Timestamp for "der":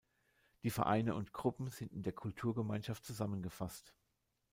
2.01-2.13